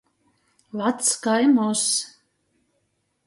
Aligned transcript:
Vacs 0.79 1.11
kai 1.25 1.45
mozs. 1.57 1.91